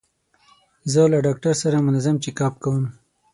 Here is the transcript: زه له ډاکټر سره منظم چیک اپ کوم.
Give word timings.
زه 0.91 1.01
له 1.11 1.17
ډاکټر 1.25 1.53
سره 1.63 1.77
منظم 1.85 2.15
چیک 2.23 2.37
اپ 2.47 2.55
کوم. 2.63 2.83